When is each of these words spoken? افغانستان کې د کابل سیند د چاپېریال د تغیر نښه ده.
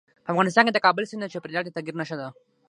افغانستان 0.31 0.63
کې 0.65 0.73
د 0.73 0.79
کابل 0.85 1.03
سیند 1.09 1.21
د 1.23 1.31
چاپېریال 1.33 1.63
د 1.65 1.69
تغیر 1.75 1.95
نښه 1.99 2.15
ده. 2.21 2.27